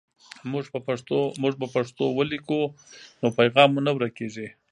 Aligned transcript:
موږ 1.41 1.53
په 1.61 1.67
پښتو 1.77 2.03
ولیکو 2.17 2.59
نو 3.21 3.27
پیغام 3.37 3.69
مو 3.73 3.81
نه 3.87 3.91
ورکېږي. 3.97 4.47